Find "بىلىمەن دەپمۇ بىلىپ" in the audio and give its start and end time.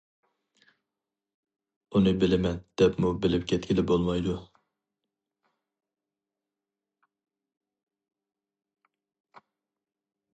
2.23-3.45